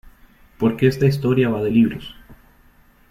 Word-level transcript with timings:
Porque 0.57 0.87
esta 0.87 1.05
historia 1.05 1.49
va 1.49 1.61
de 1.61 1.69
libros. 1.69 2.15